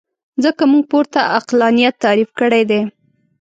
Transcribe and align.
ځکه 0.43 0.63
موږ 0.71 0.83
پورته 0.91 1.19
عقلانیت 1.37 1.95
تعریف 2.03 2.29
کړی 2.39 2.63
دی. 2.69 2.81